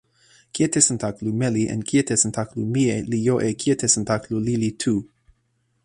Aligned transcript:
kijetesantakalu 0.57 1.33
meli 1.41 1.65
en 1.73 1.83
kijetesantakalu 1.91 2.63
mije 2.73 2.97
li 3.11 3.19
jo 3.27 3.35
e 3.47 3.49
kijetesantakalu 3.61 4.43
lili 4.47 4.71
tu. 4.81 4.95